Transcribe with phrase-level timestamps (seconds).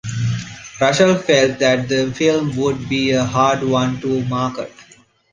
[0.79, 4.73] Russell felt that the film would be a hard one to market.